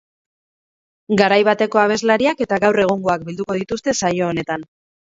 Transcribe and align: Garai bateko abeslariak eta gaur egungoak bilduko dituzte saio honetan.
Garai 1.21 1.37
bateko 1.49 1.83
abeslariak 1.83 2.43
eta 2.49 2.61
gaur 2.67 2.83
egungoak 2.87 3.31
bilduko 3.31 3.63
dituzte 3.63 3.99
saio 4.03 4.33
honetan. 4.35 4.73